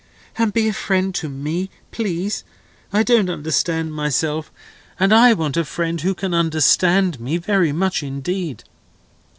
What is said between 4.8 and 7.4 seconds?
and I want a friend who can understand me,